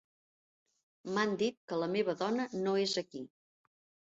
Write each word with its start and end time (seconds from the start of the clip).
M'han 1.17 1.35
dit 1.41 1.59
que 1.73 1.79
la 1.83 1.91
meva 1.97 2.15
dona 2.25 2.49
no 2.65 2.75
és 2.89 2.99
aquí. 3.03 3.23